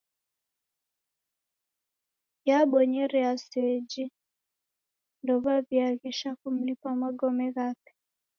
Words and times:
Yabonyeria 2.47 3.31
seji 3.47 4.03
ndowaw'iaghesha 5.21 6.29
kumlipa 6.39 6.89
magome 7.01 7.47
ghape. 7.55 7.89